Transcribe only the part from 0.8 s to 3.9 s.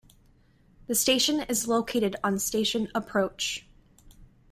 The station is located on Station Approach.